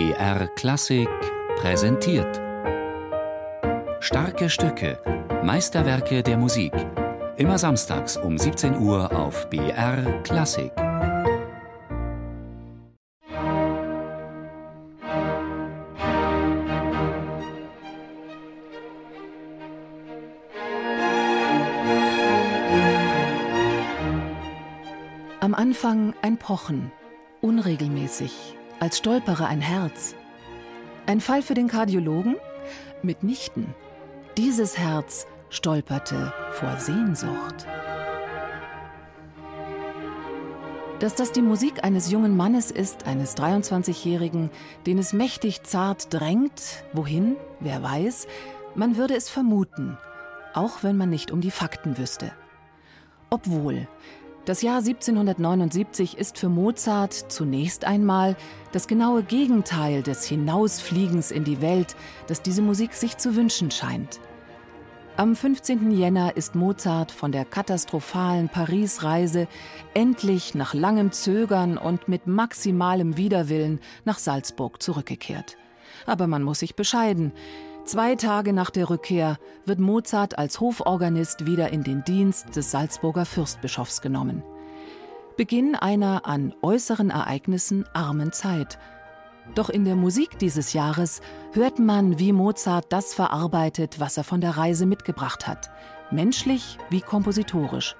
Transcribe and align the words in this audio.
BR 0.00 0.46
Klassik 0.56 1.10
präsentiert. 1.56 2.40
Starke 4.00 4.48
Stücke, 4.48 4.98
Meisterwerke 5.44 6.22
der 6.22 6.38
Musik. 6.38 6.72
Immer 7.36 7.58
samstags 7.58 8.16
um 8.16 8.38
17 8.38 8.78
Uhr 8.78 9.14
auf 9.14 9.50
BR 9.50 10.22
Klassik. 10.22 10.72
Am 25.40 25.52
Anfang 25.52 26.14
ein 26.22 26.38
Pochen, 26.38 26.90
unregelmäßig, 27.42 28.56
als 28.80 28.96
stolpere 28.98 29.46
ein 29.46 29.60
Herz. 29.60 30.16
Ein 31.06 31.20
Fall 31.20 31.42
für 31.42 31.54
den 31.54 31.68
Kardiologen? 31.68 32.36
Mitnichten. 33.02 33.74
Dieses 34.36 34.78
Herz 34.78 35.26
stolperte 35.50 36.32
vor 36.52 36.78
Sehnsucht. 36.78 37.66
Dass 40.98 41.14
das 41.14 41.32
die 41.32 41.42
Musik 41.42 41.84
eines 41.84 42.10
jungen 42.10 42.36
Mannes 42.36 42.70
ist, 42.70 43.06
eines 43.06 43.36
23-Jährigen, 43.36 44.50
den 44.86 44.98
es 44.98 45.12
mächtig 45.12 45.62
zart 45.62 46.12
drängt, 46.12 46.84
wohin, 46.92 47.36
wer 47.58 47.82
weiß, 47.82 48.26
man 48.74 48.96
würde 48.96 49.14
es 49.14 49.28
vermuten, 49.28 49.98
auch 50.54 50.82
wenn 50.82 50.96
man 50.96 51.10
nicht 51.10 51.30
um 51.30 51.40
die 51.40 51.50
Fakten 51.50 51.98
wüsste. 51.98 52.32
Obwohl, 53.30 53.88
das 54.46 54.62
Jahr 54.62 54.78
1779 54.78 56.16
ist 56.16 56.38
für 56.38 56.48
Mozart 56.48 57.12
zunächst 57.12 57.84
einmal 57.84 58.36
das 58.72 58.88
genaue 58.88 59.22
Gegenteil 59.22 60.02
des 60.02 60.24
Hinausfliegens 60.24 61.30
in 61.30 61.44
die 61.44 61.60
Welt, 61.60 61.94
das 62.26 62.40
diese 62.40 62.62
Musik 62.62 62.94
sich 62.94 63.18
zu 63.18 63.36
wünschen 63.36 63.70
scheint. 63.70 64.18
Am 65.16 65.36
15. 65.36 65.90
Jänner 65.90 66.38
ist 66.38 66.54
Mozart 66.54 67.12
von 67.12 67.30
der 67.30 67.44
katastrophalen 67.44 68.48
Paris-Reise 68.48 69.48
endlich 69.92 70.54
nach 70.54 70.72
langem 70.72 71.12
Zögern 71.12 71.76
und 71.76 72.08
mit 72.08 72.26
maximalem 72.26 73.18
Widerwillen 73.18 73.80
nach 74.06 74.18
Salzburg 74.18 74.82
zurückgekehrt. 74.82 75.58
Aber 76.06 76.26
man 76.26 76.42
muss 76.42 76.60
sich 76.60 76.74
bescheiden. 76.74 77.32
Zwei 77.90 78.14
Tage 78.14 78.52
nach 78.52 78.70
der 78.70 78.88
Rückkehr 78.88 79.36
wird 79.66 79.80
Mozart 79.80 80.38
als 80.38 80.60
Hoforganist 80.60 81.44
wieder 81.46 81.72
in 81.72 81.82
den 81.82 82.04
Dienst 82.04 82.54
des 82.54 82.70
Salzburger 82.70 83.26
Fürstbischofs 83.26 84.00
genommen. 84.00 84.44
Beginn 85.36 85.74
einer 85.74 86.24
an 86.24 86.54
äußeren 86.62 87.10
Ereignissen 87.10 87.84
armen 87.92 88.30
Zeit. 88.30 88.78
Doch 89.56 89.70
in 89.70 89.84
der 89.84 89.96
Musik 89.96 90.38
dieses 90.38 90.72
Jahres 90.72 91.20
hört 91.52 91.80
man, 91.80 92.20
wie 92.20 92.32
Mozart 92.32 92.86
das 92.90 93.12
verarbeitet, 93.12 93.98
was 93.98 94.16
er 94.16 94.22
von 94.22 94.40
der 94.40 94.56
Reise 94.56 94.86
mitgebracht 94.86 95.48
hat, 95.48 95.68
menschlich 96.12 96.78
wie 96.90 97.00
kompositorisch. 97.00 97.96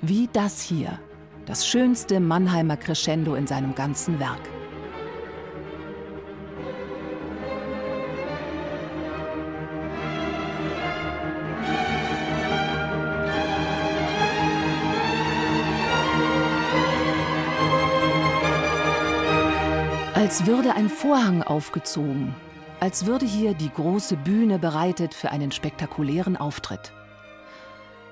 Wie 0.00 0.28
das 0.32 0.62
hier, 0.62 1.00
das 1.44 1.66
schönste 1.66 2.20
Mannheimer 2.20 2.76
Crescendo 2.76 3.34
in 3.34 3.48
seinem 3.48 3.74
ganzen 3.74 4.20
Werk. 4.20 4.55
Als 20.16 20.46
würde 20.46 20.74
ein 20.74 20.88
Vorhang 20.88 21.42
aufgezogen, 21.42 22.34
als 22.80 23.04
würde 23.04 23.26
hier 23.26 23.52
die 23.52 23.68
große 23.68 24.16
Bühne 24.16 24.58
bereitet 24.58 25.12
für 25.12 25.30
einen 25.30 25.52
spektakulären 25.52 26.38
Auftritt. 26.38 26.94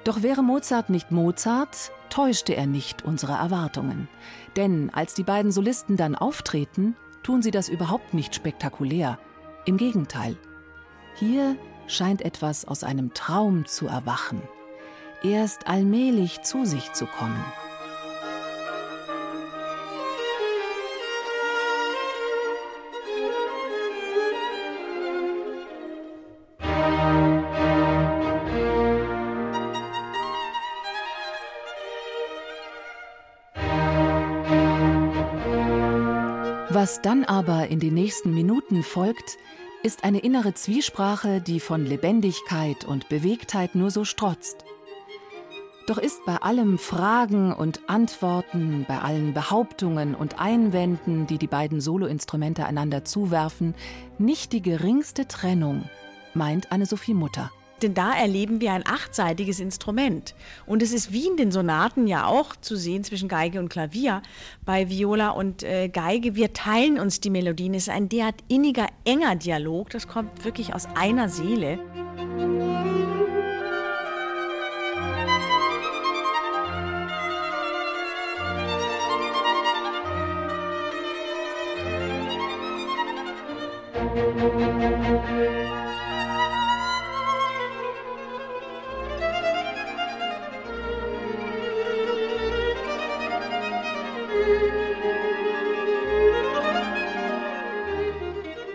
Doch 0.05 0.23
wäre 0.23 0.43
Mozart 0.43 0.91
nicht 0.91 1.13
Mozart, 1.13 1.93
täuschte 2.11 2.55
er 2.55 2.67
nicht 2.67 3.07
unsere 3.07 3.33
Erwartungen. 3.33 4.07
Denn 4.55 4.91
als 4.93 5.15
die 5.15 5.23
beiden 5.23 5.51
Solisten 5.51 5.97
dann 5.97 6.15
auftreten, 6.15 6.95
tun 7.23 7.41
sie 7.41 7.51
das 7.51 7.71
überhaupt 7.71 8.13
nicht 8.13 8.35
spektakulär. 8.35 9.19
Im 9.65 9.79
Gegenteil. 9.79 10.37
Hier 11.15 11.57
scheint 11.87 12.21
etwas 12.21 12.67
aus 12.67 12.85
einem 12.85 13.15
Traum 13.15 13.65
zu 13.65 13.87
erwachen, 13.87 14.43
erst 15.23 15.69
allmählich 15.69 16.43
zu 16.43 16.67
sich 16.67 16.93
zu 16.93 17.07
kommen. 17.07 17.43
Was 36.85 37.01
dann 37.01 37.25
aber 37.25 37.69
in 37.69 37.81
den 37.81 37.95
nächsten 37.95 38.35
Minuten 38.35 38.83
folgt, 38.83 39.39
ist 39.83 40.05
eine 40.05 40.19
innere 40.19 40.53
Zwiesprache, 40.53 41.41
die 41.41 41.59
von 41.59 41.87
Lebendigkeit 41.87 42.85
und 42.85 43.09
Bewegtheit 43.09 43.75
nur 43.75 43.91
so 43.91 44.05
strotzt. 44.05 44.67
Doch 45.87 45.97
ist 45.97 46.27
bei 46.27 46.37
allem 46.37 46.77
Fragen 46.77 47.55
und 47.55 47.89
Antworten, 47.89 48.85
bei 48.87 48.99
allen 48.99 49.33
Behauptungen 49.33 50.15
und 50.15 50.39
Einwänden, 50.39 51.27
die 51.27 51.39
die 51.39 51.47
beiden 51.47 51.81
Soloinstrumente 51.81 52.67
einander 52.67 53.03
zuwerfen, 53.03 53.75
nicht 54.19 54.53
die 54.53 54.61
geringste 54.61 55.27
Trennung, 55.27 55.89
meint 56.35 56.71
Anne-Sophie 56.71 57.15
Mutter. 57.15 57.51
Denn 57.85 57.93
da 57.93 58.15
erleben 58.15 58.63
wir 58.63 58.73
ein 58.73 58.87
achtseitiges 58.87 59.61
Instrument. 59.61 60.35
Und 60.65 60.83
es 60.83 60.91
ist 60.91 61.13
wie 61.13 61.27
in 61.27 61.37
den 61.37 61.53
Sonaten 61.53 62.07
ja 62.07 62.25
auch 62.25 62.57
zu 62.57 62.77
sehen 62.77 63.05
zwischen 63.05 63.29
Geige 63.29 63.59
und 63.59 63.69
Klavier. 63.69 64.23
Bei 64.65 64.89
Viola 64.89 65.31
und 65.31 65.63
äh, 65.63 65.89
Geige, 65.89 66.35
wir 66.35 66.55
teilen 66.55 66.99
uns 66.99 67.21
die 67.21 67.29
Melodien. 67.29 67.75
Es 67.75 67.89
ist 67.89 67.89
ein 67.91 68.09
derart 68.09 68.37
inniger, 68.49 68.87
enger 69.05 69.37
Dialog. 69.37 69.91
Das 69.91 70.09
kommt 70.09 70.47
wirklich 70.47 70.75
aus 70.75 70.89
einer 70.95 71.29
Seele. 71.29 71.79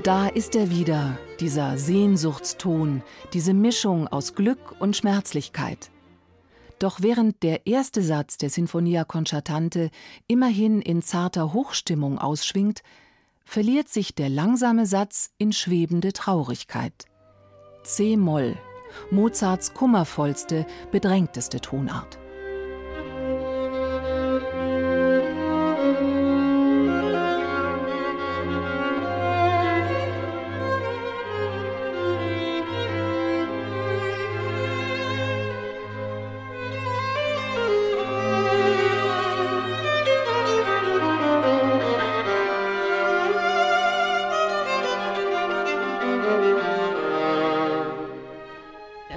Da 0.04 0.30
ist 0.30 0.56
er 0.56 0.70
wieder, 0.70 1.18
dieser 1.42 1.78
Sehnsuchtston, 1.78 3.04
diese 3.34 3.54
Mischung 3.54 4.08
aus 4.08 4.34
Glück 4.34 4.76
und 4.80 4.96
Schmerzlichkeit. 4.96 5.92
Doch 6.80 7.02
während 7.02 7.44
der 7.44 7.68
erste 7.68 8.02
Satz 8.02 8.38
der 8.38 8.50
Sinfonia 8.50 9.04
Concertante 9.04 9.90
immerhin 10.28 10.82
in 10.82 11.02
zarter 11.02 11.52
Hochstimmung 11.52 12.18
ausschwingt, 12.18 12.82
verliert 13.44 13.90
sich 13.90 14.16
der 14.16 14.30
langsame 14.30 14.86
Satz 14.86 15.32
in 15.38 15.52
schwebende 15.52 16.14
Traurigkeit. 16.14 17.08
C-Moll, 17.84 18.56
Mozarts 19.12 19.74
kummervollste, 19.74 20.66
bedrängteste 20.92 21.60
Tonart. 21.60 22.20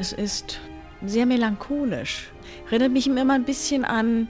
Es 0.02 0.12
ist 0.12 0.58
sehr 1.06 1.26
melancholisch. 1.26 2.32
Erinnert 2.66 2.90
mich 2.90 3.06
immer 3.06 3.34
ein 3.34 3.44
bisschen 3.44 3.84
an 3.84 4.26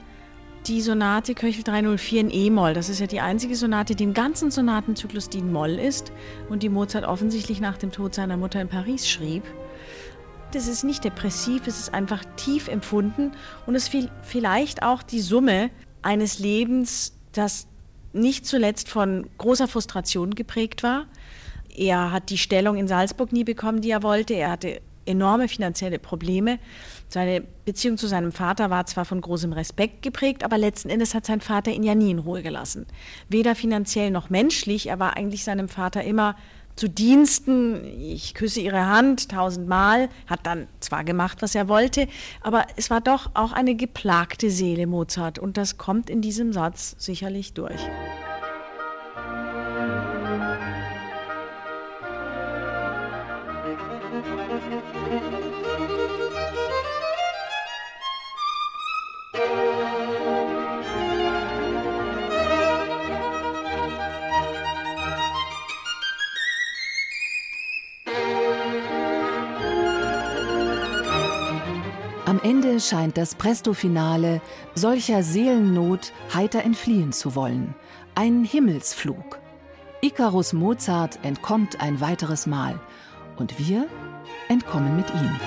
die 0.66 0.82
Sonate 0.82 1.34
Köchel 1.34 1.62
304 1.64 2.20
in 2.20 2.30
E-Moll. 2.30 2.74
Das 2.74 2.90
ist 2.90 3.00
ja 3.00 3.06
die 3.06 3.20
einzige 3.20 3.56
Sonate, 3.56 3.94
die 3.94 4.04
im 4.04 4.12
ganzen 4.12 4.50
Sonatenzyklus, 4.50 5.30
die 5.30 5.38
in 5.38 5.50
Moll 5.50 5.78
ist 5.78 6.12
und 6.50 6.62
die 6.62 6.68
Mozart 6.68 7.06
offensichtlich 7.06 7.62
nach 7.62 7.78
dem 7.78 7.90
Tod 7.90 8.14
seiner 8.14 8.36
Mutter 8.36 8.60
in 8.60 8.68
Paris 8.68 9.08
schrieb. 9.08 9.44
Das 10.52 10.68
ist 10.68 10.84
nicht 10.84 11.04
depressiv, 11.04 11.66
es 11.66 11.80
ist 11.80 11.94
einfach 11.94 12.22
tief 12.36 12.68
empfunden 12.68 13.32
und 13.64 13.74
es 13.74 13.88
ist 13.88 14.10
vielleicht 14.20 14.82
auch 14.82 15.02
die 15.02 15.20
Summe 15.20 15.70
eines 16.02 16.38
Lebens, 16.38 17.14
das 17.32 17.66
nicht 18.12 18.44
zuletzt 18.44 18.90
von 18.90 19.26
großer 19.38 19.68
Frustration 19.68 20.34
geprägt 20.34 20.82
war. 20.82 21.06
Er 21.74 22.12
hat 22.12 22.28
die 22.28 22.36
Stellung 22.36 22.76
in 22.76 22.88
Salzburg 22.88 23.32
nie 23.32 23.44
bekommen, 23.44 23.80
die 23.80 23.90
er 23.90 24.02
wollte. 24.02 24.34
Er 24.34 24.50
hatte 24.50 24.82
enorme 25.06 25.48
finanzielle 25.48 25.98
Probleme. 25.98 26.58
Seine 27.08 27.42
Beziehung 27.64 27.98
zu 27.98 28.06
seinem 28.06 28.32
Vater 28.32 28.70
war 28.70 28.86
zwar 28.86 29.04
von 29.04 29.20
großem 29.20 29.52
Respekt 29.52 30.02
geprägt, 30.02 30.44
aber 30.44 30.58
letzten 30.58 30.88
Endes 30.88 31.14
hat 31.14 31.26
sein 31.26 31.40
Vater 31.40 31.70
ihn 31.70 31.82
ja 31.82 31.94
nie 31.94 32.10
in 32.10 32.18
Ruhe 32.18 32.42
gelassen. 32.42 32.86
Weder 33.28 33.54
finanziell 33.54 34.10
noch 34.10 34.30
menschlich. 34.30 34.88
Er 34.88 34.98
war 34.98 35.16
eigentlich 35.16 35.44
seinem 35.44 35.68
Vater 35.68 36.02
immer 36.04 36.36
zu 36.76 36.88
Diensten. 36.88 37.84
Ich 37.84 38.34
küsse 38.34 38.60
ihre 38.60 38.86
Hand 38.86 39.28
tausendmal, 39.30 40.08
hat 40.26 40.46
dann 40.46 40.68
zwar 40.80 41.04
gemacht, 41.04 41.42
was 41.42 41.54
er 41.54 41.68
wollte, 41.68 42.08
aber 42.40 42.66
es 42.76 42.90
war 42.90 43.00
doch 43.00 43.30
auch 43.34 43.52
eine 43.52 43.74
geplagte 43.74 44.50
Seele 44.50 44.86
Mozart 44.86 45.38
und 45.38 45.56
das 45.56 45.76
kommt 45.76 46.08
in 46.08 46.22
diesem 46.22 46.52
Satz 46.52 46.94
sicherlich 46.98 47.52
durch. 47.52 47.80
Am 72.24 72.40
Ende 72.42 72.80
scheint 72.80 73.18
das 73.18 73.34
Presto-Finale 73.34 74.40
solcher 74.74 75.22
Seelennot 75.22 76.12
heiter 76.32 76.62
entfliehen 76.62 77.12
zu 77.12 77.34
wollen. 77.34 77.74
Ein 78.14 78.44
Himmelsflug. 78.44 79.38
Icarus 80.00 80.52
Mozart 80.52 81.18
entkommt 81.22 81.80
ein 81.80 82.00
weiteres 82.00 82.46
Mal. 82.46 82.80
Und 83.36 83.58
wir 83.58 83.86
entkommen 84.48 84.96
mit 84.96 85.08
ihm. 85.10 85.40